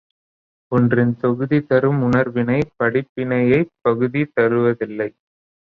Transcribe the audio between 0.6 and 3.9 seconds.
ஒன்றின் தொகுதி தரும் உணர்வினை, படிப்பினையைப்